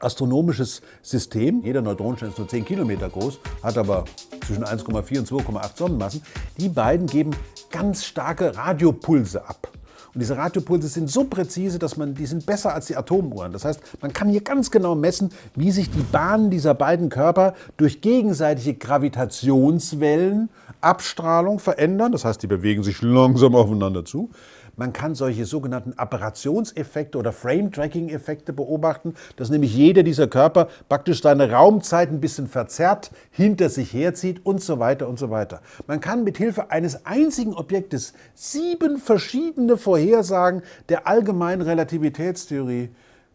astronomisches 0.01 0.81
System. 1.01 1.61
Jeder 1.63 1.81
Neutronenstern 1.81 2.29
ist 2.29 2.37
nur 2.37 2.47
10 2.47 2.65
Kilometer 2.65 3.09
groß, 3.09 3.39
hat 3.63 3.77
aber 3.77 4.05
zwischen 4.45 4.63
1,4 4.63 5.19
und 5.19 5.27
2,8 5.27 5.77
Sonnenmassen. 5.77 6.21
Die 6.57 6.69
beiden 6.69 7.07
geben 7.07 7.31
ganz 7.71 8.05
starke 8.05 8.55
Radiopulse 8.55 9.47
ab. 9.47 9.69
Und 10.13 10.21
diese 10.21 10.37
Radiopulse 10.37 10.87
sind 10.87 11.09
so 11.09 11.25
präzise, 11.25 11.77
dass 11.77 11.95
man, 11.95 12.15
die 12.15 12.25
sind 12.25 12.45
besser 12.45 12.73
als 12.73 12.87
die 12.87 12.97
Atomuhren. 12.97 13.53
Das 13.53 13.63
heißt, 13.63 13.79
man 14.01 14.11
kann 14.11 14.29
hier 14.29 14.41
ganz 14.41 14.71
genau 14.71 14.95
messen, 14.95 15.29
wie 15.55 15.71
sich 15.71 15.91
die 15.91 16.01
Bahnen 16.01 16.49
dieser 16.49 16.73
beiden 16.73 17.09
Körper 17.09 17.53
durch 17.77 18.01
gegenseitige 18.01 18.73
Gravitationswellen, 18.73 20.49
Abstrahlung 20.81 21.59
verändern. 21.59 22.11
Das 22.11 22.25
heißt, 22.25 22.41
die 22.41 22.47
bewegen 22.47 22.81
sich 22.81 23.01
langsam 23.01 23.55
aufeinander 23.55 24.03
zu. 24.03 24.31
Man 24.79 24.93
kann 24.93 25.13
solche 25.13 25.45
sogenannten 25.45 25.91
Apparationseffekte 25.97 27.17
oder 27.17 27.33
Frame-Tracking-Effekte 27.33 28.53
beobachten, 28.53 29.13
dass 29.35 29.49
nämlich 29.49 29.75
jeder 29.75 30.03
dieser 30.03 30.29
Körper 30.29 30.69
praktisch 30.87 31.21
seine 31.21 31.51
Raumzeit 31.51 32.09
ein 32.09 32.21
bisschen 32.21 32.47
verzerrt, 32.47 33.11
hinter 33.29 33.67
sich 33.67 33.91
herzieht 33.91 34.45
und 34.45 34.61
so 34.61 34.79
weiter 34.79 35.09
und 35.09 35.19
so 35.19 35.29
weiter. 35.29 35.61
Man 35.85 35.99
kann 35.99 36.23
mit 36.23 36.37
Hilfe 36.37 36.71
eines 36.71 37.05
einzigen 37.05 37.55
Objektes 37.55 38.13
sieben 38.35 38.99
verschiedene 38.99 39.75
Vorhersagen 39.75 40.61
der 40.87 41.07
allgemeinen 41.07 41.61
Relativitätstheorie 41.61 42.87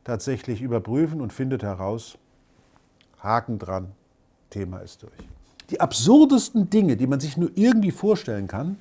tatsächlich 0.02 0.62
überprüfen 0.62 1.20
und 1.20 1.30
findet 1.30 1.62
heraus, 1.62 2.16
Haken 3.18 3.58
dran, 3.58 3.88
Thema 4.48 4.78
ist 4.78 5.02
durch. 5.02 5.12
Die 5.68 5.78
absurdesten 5.78 6.70
Dinge, 6.70 6.96
die 6.96 7.06
man 7.06 7.20
sich 7.20 7.36
nur 7.36 7.50
irgendwie 7.54 7.90
vorstellen 7.90 8.48
kann, 8.48 8.78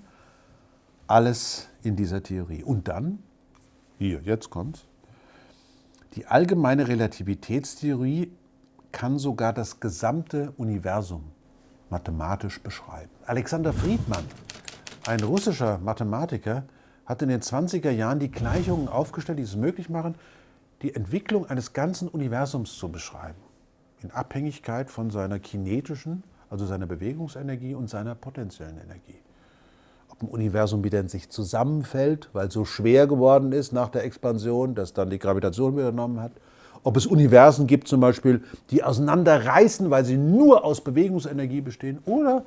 alles 1.07 1.67
in 1.83 1.95
dieser 1.95 2.23
Theorie. 2.23 2.63
Und 2.63 2.87
dann, 2.87 3.19
hier, 3.97 4.21
jetzt 4.23 4.49
kommt's, 4.49 4.85
die 6.15 6.25
allgemeine 6.25 6.87
Relativitätstheorie 6.87 8.31
kann 8.91 9.17
sogar 9.17 9.53
das 9.53 9.79
gesamte 9.79 10.53
Universum 10.57 11.23
mathematisch 11.89 12.61
beschreiben. 12.61 13.09
Alexander 13.25 13.73
Friedmann, 13.73 14.25
ein 15.07 15.21
russischer 15.21 15.79
Mathematiker, 15.79 16.63
hat 17.05 17.21
in 17.21 17.29
den 17.29 17.41
20er 17.41 17.89
Jahren 17.89 18.19
die 18.19 18.31
Gleichungen 18.31 18.87
aufgestellt, 18.87 19.39
die 19.39 19.43
es 19.43 19.55
möglich 19.55 19.89
machen, 19.89 20.15
die 20.81 20.95
Entwicklung 20.95 21.45
eines 21.47 21.73
ganzen 21.73 22.07
Universums 22.07 22.77
zu 22.77 22.89
beschreiben, 22.89 23.41
in 24.01 24.11
Abhängigkeit 24.11 24.89
von 24.89 25.09
seiner 25.09 25.39
kinetischen, 25.39 26.23
also 26.49 26.65
seiner 26.65 26.85
Bewegungsenergie 26.85 27.73
und 27.73 27.89
seiner 27.89 28.15
potenziellen 28.15 28.77
Energie 28.77 29.19
Universum 30.27 30.83
wieder 30.83 30.99
in 30.99 31.07
sich 31.07 31.29
zusammenfällt, 31.29 32.29
weil 32.33 32.51
so 32.51 32.65
schwer 32.65 33.07
geworden 33.07 33.51
ist 33.51 33.73
nach 33.73 33.89
der 33.89 34.03
Expansion, 34.03 34.75
dass 34.75 34.93
dann 34.93 35.09
die 35.09 35.19
Gravitation 35.19 35.73
übernommen 35.73 36.21
hat. 36.21 36.31
Ob 36.83 36.97
es 36.97 37.05
Universen 37.05 37.67
gibt 37.67 37.87
zum 37.87 38.01
Beispiel, 38.01 38.41
die 38.69 38.83
auseinanderreißen, 38.83 39.89
weil 39.89 40.03
sie 40.03 40.17
nur 40.17 40.65
aus 40.65 40.81
Bewegungsenergie 40.81 41.61
bestehen. 41.61 41.99
Oder 42.05 42.43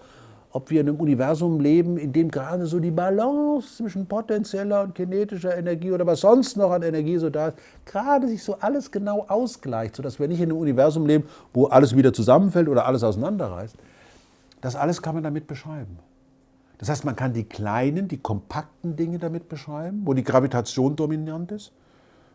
ob 0.52 0.70
wir 0.70 0.80
in 0.80 0.88
einem 0.88 0.98
Universum 0.98 1.60
leben, 1.60 1.98
in 1.98 2.12
dem 2.12 2.30
gerade 2.30 2.66
so 2.66 2.78
die 2.78 2.90
Balance 2.90 3.76
zwischen 3.76 4.06
potenzieller 4.06 4.82
und 4.82 4.94
kinetischer 4.94 5.56
Energie 5.56 5.92
oder 5.92 6.06
was 6.06 6.20
sonst 6.20 6.56
noch 6.56 6.70
an 6.70 6.82
Energie 6.82 7.18
so 7.18 7.28
da 7.28 7.48
ist, 7.48 7.58
gerade 7.84 8.26
sich 8.26 8.42
so 8.42 8.56
alles 8.60 8.90
genau 8.90 9.26
ausgleicht, 9.28 9.96
sodass 9.96 10.18
wir 10.18 10.28
nicht 10.28 10.40
in 10.40 10.50
einem 10.50 10.58
Universum 10.58 11.06
leben, 11.06 11.24
wo 11.52 11.66
alles 11.66 11.94
wieder 11.94 12.12
zusammenfällt 12.12 12.68
oder 12.68 12.86
alles 12.86 13.04
auseinanderreißt. 13.04 13.76
Das 14.62 14.76
alles 14.76 15.02
kann 15.02 15.14
man 15.14 15.24
damit 15.24 15.46
beschreiben. 15.46 15.98
Das 16.78 16.88
heißt, 16.88 17.04
man 17.04 17.16
kann 17.16 17.32
die 17.32 17.44
kleinen, 17.44 18.08
die 18.08 18.18
kompakten 18.18 18.96
Dinge 18.96 19.18
damit 19.18 19.48
beschreiben, 19.48 20.02
wo 20.04 20.12
die 20.12 20.24
Gravitation 20.24 20.94
dominant 20.94 21.52
ist. 21.52 21.72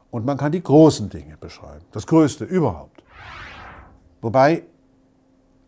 Und 0.09 0.25
man 0.25 0.37
kann 0.37 0.51
die 0.51 0.63
großen 0.63 1.09
Dinge 1.09 1.37
beschreiben, 1.37 1.85
das 1.91 2.05
Größte 2.07 2.43
überhaupt. 2.43 3.03
Wobei 4.21 4.63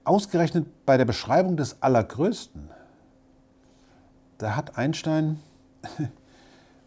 ausgerechnet 0.04 0.86
bei 0.86 0.98
der 0.98 1.06
Beschreibung 1.06 1.56
des 1.56 1.82
Allergrößten, 1.82 2.70
da 4.38 4.56
hat 4.56 4.78
Einstein 4.78 5.40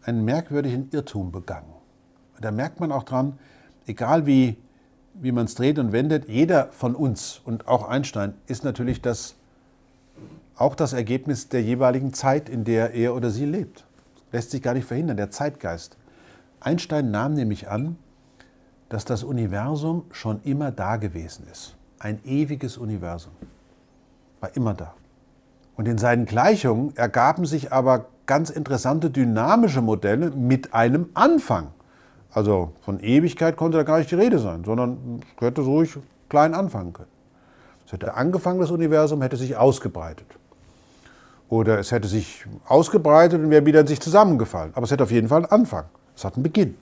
einen 0.03 0.25
merkwürdigen 0.25 0.91
Irrtum 0.93 1.33
begangen. 1.33 1.73
Da 2.41 2.51
merkt 2.51 2.81
man 2.81 2.93
auch 2.93 3.05
dran, 3.05 3.39
egal 3.87 4.27
wie, 4.27 4.59
wie 5.15 5.33
man 5.33 5.47
es 5.47 5.55
dreht 5.55 5.79
und 5.79 5.93
wendet, 5.93 6.29
jeder 6.29 6.67
von 6.73 6.95
uns 6.95 7.41
und 7.45 7.67
auch 7.67 7.89
Einstein 7.89 8.35
ist 8.47 8.65
natürlich 8.65 9.01
das 9.01 9.37
auch 10.57 10.75
das 10.75 10.93
Ergebnis 10.93 11.49
der 11.49 11.63
jeweiligen 11.63 12.13
Zeit, 12.13 12.49
in 12.49 12.65
der 12.65 12.95
er 12.95 13.15
oder 13.15 13.31
sie 13.31 13.45
lebt. 13.45 13.85
Lässt 14.33 14.51
sich 14.51 14.63
gar 14.63 14.75
nicht 14.75 14.87
verhindern, 14.87 15.17
der 15.17 15.31
Zeitgeist. 15.31 15.97
Einstein 16.61 17.11
nahm 17.11 17.35
nämlich 17.35 17.69
an, 17.69 17.97
dass 18.89 19.05
das 19.05 19.23
Universum 19.23 20.05
schon 20.11 20.41
immer 20.43 20.73
da 20.73 20.97
gewesen 20.97 21.47
ist. 21.51 21.77
Ein 21.99 22.21
ewiges 22.25 22.79
Universum. 22.79 23.33
War 24.41 24.55
immer 24.57 24.75
da. 24.75 24.95
Und 25.77 25.87
in 25.89 25.99
seinen 25.99 26.25
Gleichungen 26.25 26.97
ergaben 26.97 27.45
sich 27.45 27.73
aber 27.73 28.07
ganz 28.27 28.51
interessante 28.51 29.11
dynamische 29.11 29.83
Modelle 29.83 30.31
mit 30.31 30.73
einem 30.75 31.11
Anfang. 31.15 31.69
Also 32.33 32.73
von 32.81 33.01
Ewigkeit 33.01 33.57
konnte 33.57 33.79
da 33.79 33.85
gar 33.85 33.99
nicht 33.99 34.11
die 34.11 34.17
Rede 34.17 34.39
sein, 34.39 34.65
sondern 34.65 35.21
hätte 35.39 35.63
ruhig 35.63 35.97
klein 36.29 36.55
anfangen 36.55 36.93
können. 36.93 37.11
Es 37.85 37.93
hätte 37.93 38.15
angefangen, 38.15 38.59
das 38.59 38.71
Universum 38.71 39.23
hätte 39.23 39.37
sich 39.37 39.57
ausgebreitet. 39.57 40.27
Oder 41.49 41.79
es 41.79 41.93
hätte 41.93 42.09
sich 42.09 42.45
ausgebreitet 42.67 43.41
und 43.41 43.51
wäre 43.51 43.65
wieder 43.67 43.81
in 43.81 43.87
sich 43.87 44.01
zusammengefallen. 44.01 44.73
Aber 44.75 44.85
es 44.85 44.91
hätte 44.91 45.05
auf 45.05 45.13
jeden 45.13 45.29
Fall 45.29 45.45
einen 45.45 45.53
Anfang. 45.53 45.85
Es 46.17 46.25
hat 46.25 46.35
einen 46.35 46.43
Beginn. 46.43 46.77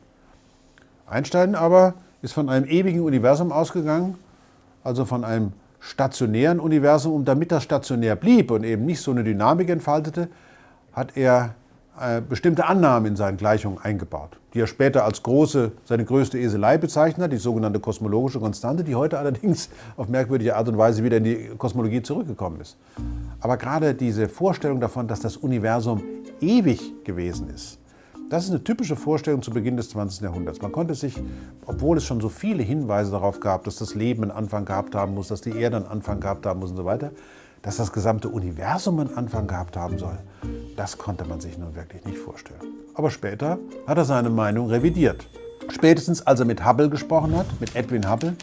Einstein 1.06 1.54
aber 1.54 1.94
ist 2.22 2.32
von 2.32 2.48
einem 2.48 2.66
ewigen 2.66 3.02
Universum 3.02 3.52
ausgegangen, 3.52 4.16
also 4.82 5.04
von 5.04 5.24
einem 5.24 5.52
stationären 5.80 6.60
Universum. 6.60 7.12
Und 7.14 7.24
damit 7.26 7.52
das 7.52 7.62
stationär 7.62 8.16
blieb 8.16 8.50
und 8.50 8.64
eben 8.64 8.86
nicht 8.86 9.00
so 9.00 9.10
eine 9.10 9.22
Dynamik 9.22 9.68
entfaltete, 9.68 10.28
hat 10.94 11.16
er 11.16 11.54
bestimmte 12.28 12.66
Annahmen 12.66 13.06
in 13.06 13.16
seinen 13.16 13.36
Gleichungen 13.36 13.78
eingebaut, 13.78 14.38
die 14.52 14.60
er 14.60 14.66
später 14.66 15.04
als 15.04 15.22
große, 15.22 15.72
seine 15.84 16.04
größte 16.04 16.38
Eselei 16.38 16.76
bezeichnet 16.76 17.24
hat, 17.24 17.32
die 17.32 17.36
sogenannte 17.36 17.78
kosmologische 17.78 18.40
Konstante, 18.40 18.82
die 18.82 18.96
heute 18.96 19.18
allerdings 19.18 19.68
auf 19.96 20.08
merkwürdige 20.08 20.56
Art 20.56 20.68
und 20.68 20.76
Weise 20.76 21.04
wieder 21.04 21.18
in 21.18 21.24
die 21.24 21.50
Kosmologie 21.56 22.02
zurückgekommen 22.02 22.60
ist. 22.60 22.76
Aber 23.40 23.56
gerade 23.56 23.94
diese 23.94 24.28
Vorstellung 24.28 24.80
davon, 24.80 25.06
dass 25.06 25.20
das 25.20 25.36
Universum 25.36 26.02
ewig 26.40 27.04
gewesen 27.04 27.48
ist, 27.54 27.78
das 28.30 28.44
ist 28.44 28.50
eine 28.50 28.64
typische 28.64 28.96
Vorstellung 28.96 29.42
zu 29.42 29.52
Beginn 29.52 29.76
des 29.76 29.90
20. 29.90 30.22
Jahrhunderts. 30.22 30.60
Man 30.60 30.72
konnte 30.72 30.94
sich, 30.94 31.22
obwohl 31.66 31.98
es 31.98 32.04
schon 32.04 32.20
so 32.20 32.28
viele 32.28 32.62
Hinweise 32.62 33.12
darauf 33.12 33.38
gab, 33.38 33.64
dass 33.64 33.76
das 33.76 33.94
Leben 33.94 34.22
einen 34.22 34.32
Anfang 34.32 34.64
gehabt 34.64 34.94
haben 34.94 35.14
muss, 35.14 35.28
dass 35.28 35.42
die 35.42 35.56
Erde 35.56 35.76
einen 35.76 35.86
Anfang 35.86 36.20
gehabt 36.20 36.46
haben 36.46 36.58
muss 36.58 36.70
und 36.70 36.76
so 36.76 36.84
weiter, 36.84 37.12
dass 37.64 37.78
das 37.78 37.92
gesamte 37.92 38.28
Universum 38.28 39.00
einen 39.00 39.16
Anfang 39.16 39.46
gehabt 39.46 39.76
haben 39.76 39.98
soll, 39.98 40.18
das 40.76 40.98
konnte 40.98 41.24
man 41.24 41.40
sich 41.40 41.58
nun 41.58 41.74
wirklich 41.74 42.04
nicht 42.04 42.18
vorstellen. 42.18 42.60
Aber 42.94 43.10
später 43.10 43.58
hat 43.86 43.96
er 43.96 44.04
seine 44.04 44.30
Meinung 44.30 44.68
revidiert. 44.68 45.26
Spätestens 45.70 46.26
als 46.26 46.40
er 46.40 46.46
mit 46.46 46.64
Hubble 46.64 46.90
gesprochen 46.90 47.34
hat, 47.34 47.46
mit 47.60 47.74
Edwin 47.74 48.08
Hubble, 48.10 48.36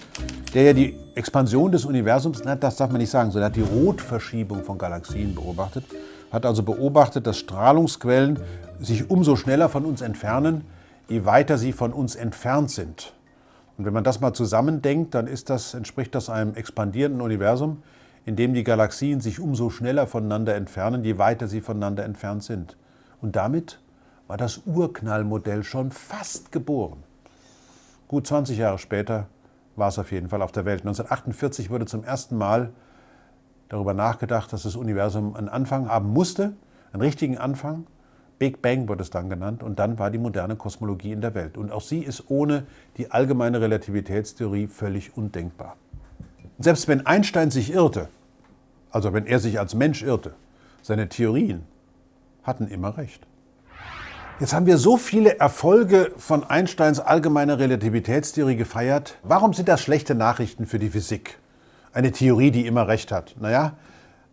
der 0.56 0.64
ja 0.64 0.74
die 0.74 0.98
Expansion 1.14 1.72
des 1.72 1.86
Universums, 1.86 2.42
das 2.60 2.76
darf 2.76 2.90
man 2.90 3.00
nicht 3.00 3.12
sagen, 3.12 3.30
sondern 3.30 3.52
hat 3.52 3.56
die 3.56 3.62
Rotverschiebung 3.62 4.64
von 4.64 4.80
Galaxien 4.80 5.36
beobachtet, 5.36 5.86
hat 6.32 6.46
also 6.46 6.64
beobachtet, 6.64 7.28
dass 7.28 7.38
Strahlungsquellen 7.38 8.40
sich 8.80 9.12
umso 9.12 9.36
schneller 9.36 9.70
von 9.70 9.86
uns 9.86 10.02
entfernen, 10.02 10.66
je 11.08 11.26
weiter 11.26 11.60
sie 11.60 11.74
von 11.74 11.94
uns 11.94 12.16
entfernt 12.16 12.72
sind. 12.72 13.14
Und 13.78 13.86
wenn 13.86 13.94
man 13.94 14.04
das 14.04 14.20
mal 14.20 14.34
zusammendenkt, 14.34 15.14
dann 15.14 15.30
das, 15.46 15.76
entspricht 15.76 16.16
das 16.16 16.30
einem 16.30 16.56
expandierenden 16.56 17.22
Universum, 17.22 17.84
in 18.26 18.36
dem 18.36 18.54
die 18.54 18.64
Galaxien 18.64 19.20
sich 19.20 19.40
umso 19.40 19.70
schneller 19.70 20.08
voneinander 20.08 20.56
entfernen, 20.56 21.04
je 21.04 21.18
weiter 21.18 21.48
sie 21.48 21.62
voneinander 21.62 22.04
entfernt 22.04 22.44
sind. 22.44 22.78
Und 23.22 23.36
damit 23.36 23.80
war 24.28 24.38
das 24.38 24.62
Urknallmodell 24.66 25.64
schon 25.64 25.92
fast 25.92 26.52
geboren. 26.52 27.04
Gut 28.08 28.28
20 28.28 28.58
Jahre 28.58 28.78
später 28.78 29.28
war 29.76 29.90
es 29.90 30.00
auf 30.00 30.12
jeden 30.12 30.30
Fall 30.30 30.42
auf 30.42 30.52
der 30.52 30.66
Welt. 30.66 30.82
1948 30.82 31.70
wurde 31.70 31.86
zum 31.86 32.04
ersten 32.04 32.38
Mal 32.38 32.72
darüber 33.70 33.94
nachgedacht, 33.94 34.52
dass 34.54 34.64
das 34.64 34.76
Universum 34.76 35.36
einen 35.36 35.50
Anfang 35.50 35.88
haben 35.88 36.10
musste, 36.12 36.54
einen 36.94 37.02
richtigen 37.02 37.38
Anfang. 37.38 37.88
Big 38.38 38.62
Bang 38.62 38.88
wurde 38.88 39.04
es 39.04 39.12
dann 39.12 39.30
genannt 39.30 39.64
und 39.64 39.80
dann 39.80 40.00
war 40.00 40.12
die 40.12 40.18
moderne 40.18 40.56
Kosmologie 40.56 41.12
in 41.12 41.22
der 41.22 41.36
Welt. 41.36 41.58
Und 41.58 41.72
auch 41.72 41.82
sie 41.82 42.00
ist 42.00 42.30
ohne 42.30 42.66
die 42.98 43.12
allgemeine 43.12 43.62
Relativitätstheorie 43.62 44.68
völlig 44.68 45.16
undenkbar. 45.16 45.78
Selbst 46.62 46.88
wenn 46.88 47.06
Einstein 47.08 47.50
sich 47.50 47.74
irrte, 47.74 48.08
also 48.92 49.14
wenn 49.14 49.26
er 49.26 49.40
sich 49.40 49.60
als 49.60 49.74
Mensch 49.74 50.04
irrte, 50.04 50.34
seine 50.84 51.10
Theorien 51.10 51.64
hatten 52.44 52.68
immer 52.68 52.98
recht. 52.98 53.26
Jetzt 54.40 54.54
haben 54.54 54.68
wir 54.68 54.78
so 54.78 54.98
viele 54.98 55.40
Erfolge 55.40 56.12
von 56.18 56.44
Einsteins 56.44 57.00
allgemeiner 57.00 57.58
Relativitätstheorie 57.58 58.56
gefeiert. 58.56 59.16
Warum 59.24 59.54
sind 59.54 59.68
das 59.70 59.82
schlechte 59.82 60.14
Nachrichten 60.14 60.68
für 60.68 60.78
die 60.78 60.90
Physik? 60.90 61.40
Eine 61.94 62.12
Theorie, 62.12 62.52
die 62.52 62.66
immer 62.68 62.88
recht 62.88 63.12
hat. 63.12 63.36
Naja, 63.40 63.78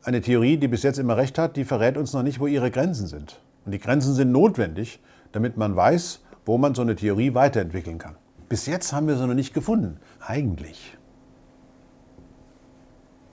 eine 0.02 0.20
Theorie, 0.20 0.58
die 0.58 0.68
bis 0.68 0.82
jetzt 0.82 0.98
immer 0.98 1.16
recht 1.16 1.38
hat, 1.38 1.56
die 1.56 1.64
verrät 1.64 1.96
uns 1.96 2.12
noch 2.12 2.22
nicht, 2.22 2.40
wo 2.40 2.46
ihre 2.46 2.70
Grenzen 2.70 3.06
sind. 3.06 3.40
Und 3.64 3.72
die 3.72 3.78
Grenzen 3.78 4.14
sind 4.14 4.32
notwendig, 4.32 5.00
damit 5.32 5.56
man 5.56 5.76
weiß, 5.76 6.20
wo 6.44 6.58
man 6.58 6.74
so 6.74 6.82
eine 6.82 6.96
Theorie 6.96 7.34
weiterentwickeln 7.34 7.98
kann. 7.98 8.16
Bis 8.48 8.66
jetzt 8.66 8.92
haben 8.92 9.08
wir 9.08 9.16
sie 9.16 9.26
noch 9.26 9.34
nicht 9.34 9.52
gefunden. 9.52 9.98
Eigentlich 10.20 10.97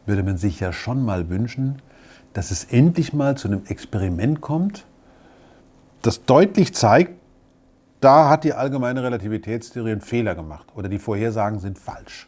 würde 0.05 0.23
man 0.23 0.37
sich 0.37 0.59
ja 0.59 0.71
schon 0.71 1.03
mal 1.03 1.29
wünschen, 1.29 1.81
dass 2.33 2.51
es 2.51 2.65
endlich 2.65 3.13
mal 3.13 3.37
zu 3.37 3.47
einem 3.47 3.63
Experiment 3.67 4.41
kommt, 4.41 4.85
das 6.01 6.25
deutlich 6.25 6.73
zeigt, 6.73 7.13
da 8.01 8.29
hat 8.29 8.43
die 8.43 8.53
allgemeine 8.53 9.01
Relativitätstheorie 9.03 9.93
einen 9.93 10.01
Fehler 10.01 10.35
gemacht 10.35 10.67
oder 10.75 10.89
die 10.89 10.99
Vorhersagen 10.99 11.59
sind 11.59 11.79
falsch. 11.79 12.27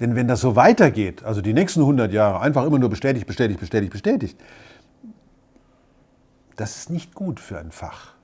Denn 0.00 0.16
wenn 0.16 0.28
das 0.28 0.40
so 0.40 0.56
weitergeht, 0.56 1.22
also 1.22 1.40
die 1.40 1.52
nächsten 1.52 1.80
100 1.80 2.12
Jahre 2.12 2.40
einfach 2.40 2.64
immer 2.64 2.78
nur 2.78 2.88
bestätigt, 2.88 3.26
bestätigt, 3.26 3.60
bestätigt, 3.60 3.92
bestätigt, 3.92 4.40
das 6.56 6.76
ist 6.76 6.90
nicht 6.90 7.14
gut 7.14 7.38
für 7.38 7.58
ein 7.58 7.70
Fach. 7.70 8.14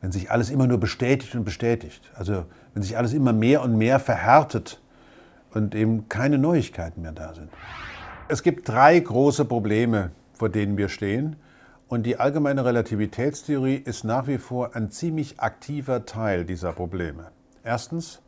Wenn 0.00 0.12
sich 0.12 0.30
alles 0.30 0.50
immer 0.50 0.66
nur 0.66 0.78
bestätigt 0.78 1.34
und 1.34 1.44
bestätigt. 1.44 2.10
Also 2.14 2.44
wenn 2.74 2.82
sich 2.82 2.96
alles 2.96 3.12
immer 3.12 3.32
mehr 3.32 3.62
und 3.62 3.76
mehr 3.76 4.00
verhärtet 4.00 4.81
und 5.54 5.74
eben 5.74 6.08
keine 6.08 6.38
Neuigkeiten 6.38 7.02
mehr 7.02 7.12
da 7.12 7.34
sind. 7.34 7.50
Es 8.28 8.42
gibt 8.42 8.68
drei 8.68 8.98
große 8.98 9.44
Probleme, 9.44 10.10
vor 10.32 10.48
denen 10.48 10.76
wir 10.76 10.88
stehen. 10.88 11.36
Und 11.88 12.06
die 12.06 12.18
allgemeine 12.18 12.64
Relativitätstheorie 12.64 13.76
ist 13.76 14.04
nach 14.04 14.26
wie 14.26 14.38
vor 14.38 14.74
ein 14.74 14.90
ziemlich 14.90 15.40
aktiver 15.40 16.06
Teil 16.06 16.44
dieser 16.46 16.72
Probleme. 16.72 17.32
Erstens, 17.62 18.22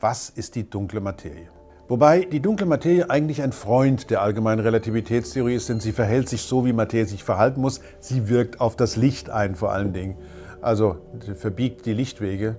was 0.00 0.28
ist 0.28 0.54
die 0.54 0.68
dunkle 0.68 1.00
Materie? 1.00 1.48
Wobei 1.88 2.24
die 2.24 2.40
dunkle 2.40 2.66
Materie 2.66 3.08
eigentlich 3.08 3.42
ein 3.42 3.52
Freund 3.52 4.10
der 4.10 4.20
allgemeinen 4.20 4.60
Relativitätstheorie 4.60 5.54
ist, 5.54 5.68
denn 5.68 5.80
sie 5.80 5.92
verhält 5.92 6.28
sich 6.28 6.42
so, 6.42 6.66
wie 6.66 6.72
Materie 6.72 7.06
sich 7.06 7.24
verhalten 7.24 7.60
muss. 7.60 7.80
Sie 8.00 8.28
wirkt 8.28 8.60
auf 8.60 8.76
das 8.76 8.96
Licht 8.96 9.30
ein 9.30 9.54
vor 9.54 9.72
allen 9.72 9.92
Dingen. 9.92 10.16
Also 10.60 10.96
verbiegt 11.36 11.86
die 11.86 11.94
Lichtwege. 11.94 12.56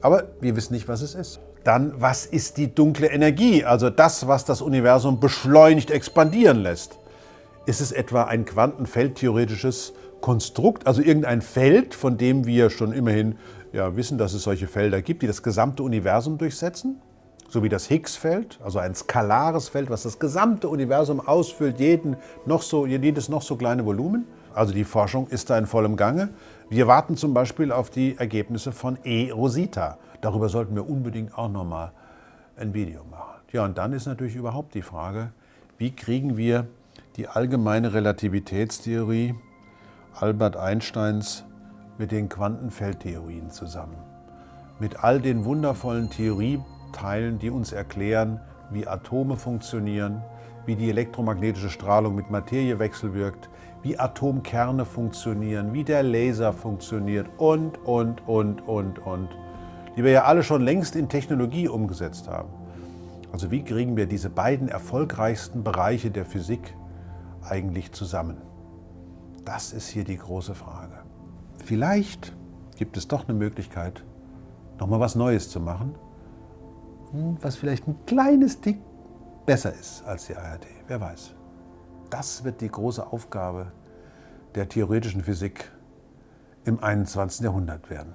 Aber 0.00 0.24
wir 0.40 0.56
wissen 0.56 0.72
nicht, 0.72 0.88
was 0.88 1.02
es 1.02 1.14
ist. 1.14 1.40
Dann, 1.64 1.92
was 1.98 2.24
ist 2.24 2.56
die 2.56 2.74
dunkle 2.74 3.08
Energie? 3.08 3.64
Also 3.64 3.90
das, 3.90 4.26
was 4.26 4.44
das 4.44 4.62
Universum 4.62 5.20
beschleunigt 5.20 5.90
expandieren 5.90 6.62
lässt. 6.62 6.98
Ist 7.66 7.80
es 7.80 7.92
etwa 7.92 8.24
ein 8.24 8.46
quantenfeldtheoretisches 8.46 9.92
Konstrukt, 10.20 10.86
also 10.86 11.02
irgendein 11.02 11.42
Feld, 11.42 11.94
von 11.94 12.16
dem 12.16 12.46
wir 12.46 12.70
schon 12.70 12.92
immerhin 12.92 13.36
ja, 13.72 13.96
wissen, 13.96 14.18
dass 14.18 14.32
es 14.32 14.42
solche 14.42 14.66
Felder 14.66 15.02
gibt, 15.02 15.22
die 15.22 15.26
das 15.26 15.42
gesamte 15.42 15.82
Universum 15.82 16.38
durchsetzen? 16.38 17.00
So 17.48 17.62
wie 17.62 17.68
das 17.68 17.86
Higgs-Feld, 17.86 18.58
also 18.62 18.78
ein 18.78 18.94
skalares 18.94 19.68
Feld, 19.68 19.90
was 19.90 20.04
das 20.04 20.18
gesamte 20.18 20.68
Universum 20.68 21.20
ausfüllt, 21.20 21.80
jeden 21.80 22.16
noch 22.46 22.62
so, 22.62 22.86
jedes 22.86 23.28
noch 23.28 23.42
so 23.42 23.56
kleine 23.56 23.84
Volumen? 23.84 24.26
Also 24.54 24.72
die 24.72 24.84
Forschung 24.84 25.28
ist 25.28 25.50
da 25.50 25.58
in 25.58 25.66
vollem 25.66 25.96
Gange. 25.96 26.30
Wir 26.68 26.86
warten 26.86 27.16
zum 27.16 27.34
Beispiel 27.34 27.72
auf 27.72 27.90
die 27.90 28.16
Ergebnisse 28.16 28.72
von 28.72 28.98
E. 29.04 29.30
Rosita. 29.30 29.98
Darüber 30.20 30.48
sollten 30.48 30.74
wir 30.74 30.88
unbedingt 30.88 31.36
auch 31.36 31.48
nochmal 31.48 31.92
ein 32.56 32.74
Video 32.74 33.04
machen. 33.10 33.40
Ja, 33.52 33.64
und 33.64 33.78
dann 33.78 33.92
ist 33.92 34.06
natürlich 34.06 34.36
überhaupt 34.36 34.74
die 34.74 34.82
Frage, 34.82 35.32
wie 35.78 35.90
kriegen 35.90 36.36
wir 36.36 36.66
die 37.16 37.28
allgemeine 37.28 37.92
Relativitätstheorie 37.92 39.34
Albert 40.14 40.56
Einsteins 40.56 41.44
mit 41.98 42.12
den 42.12 42.28
Quantenfeldtheorien 42.28 43.50
zusammen. 43.50 43.96
Mit 44.78 45.04
all 45.04 45.20
den 45.20 45.44
wundervollen 45.44 46.08
Theorieteilen, 46.08 47.38
die 47.38 47.50
uns 47.50 47.72
erklären, 47.72 48.40
wie 48.70 48.86
Atome 48.86 49.36
funktionieren, 49.36 50.22
wie 50.64 50.76
die 50.76 50.88
elektromagnetische 50.88 51.68
Strahlung 51.68 52.14
mit 52.14 52.30
Materie 52.30 52.78
wechselwirkt, 52.78 53.49
wie 53.82 53.98
Atomkerne 53.98 54.84
funktionieren, 54.84 55.72
wie 55.72 55.84
der 55.84 56.02
Laser 56.02 56.52
funktioniert 56.52 57.26
und, 57.38 57.78
und, 57.84 58.26
und, 58.28 58.66
und, 58.68 58.98
und 58.98 59.28
die 59.96 60.04
wir 60.04 60.12
ja 60.12 60.24
alle 60.24 60.42
schon 60.42 60.62
längst 60.62 60.96
in 60.96 61.08
Technologie 61.08 61.68
umgesetzt 61.68 62.28
haben. 62.28 62.48
Also 63.32 63.50
wie 63.50 63.62
kriegen 63.62 63.96
wir 63.96 64.06
diese 64.06 64.30
beiden 64.30 64.68
erfolgreichsten 64.68 65.62
Bereiche 65.62 66.10
der 66.10 66.24
Physik 66.24 66.74
eigentlich 67.42 67.92
zusammen? 67.92 68.38
Das 69.44 69.72
ist 69.72 69.88
hier 69.88 70.04
die 70.04 70.16
große 70.16 70.54
Frage. 70.54 70.98
Vielleicht 71.64 72.34
gibt 72.76 72.96
es 72.96 73.08
doch 73.08 73.28
eine 73.28 73.36
Möglichkeit, 73.36 74.04
nochmal 74.78 75.00
was 75.00 75.14
Neues 75.14 75.50
zu 75.50 75.60
machen, 75.60 75.94
hm, 77.12 77.36
was 77.40 77.56
vielleicht 77.56 77.86
ein 77.86 77.96
kleines 78.06 78.60
Tick 78.60 78.78
besser 79.46 79.72
ist 79.72 80.04
als 80.04 80.26
die 80.26 80.36
ARD. 80.36 80.66
Wer 80.86 81.00
weiß. 81.00 81.34
Das 82.10 82.42
wird 82.42 82.60
die 82.60 82.68
große 82.68 83.06
Aufgabe 83.06 83.72
der 84.56 84.68
theoretischen 84.68 85.22
Physik 85.22 85.70
im 86.64 86.82
21. 86.82 87.44
Jahrhundert 87.44 87.88
werden. 87.88 88.08